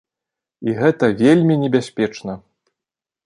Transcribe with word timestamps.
І 0.69 0.73
гэта 0.79 1.09
вельмі 1.19 1.59
небяспечна. 1.63 2.33